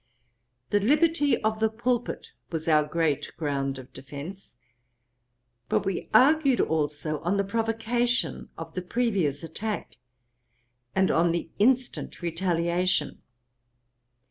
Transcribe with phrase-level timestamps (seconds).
[0.71, 4.55] The Liberty of the Pulpit was our great ground of defence;
[5.69, 9.97] but we argued also on the provocation of the previous attack,
[10.95, 13.21] and on the instant retaliation.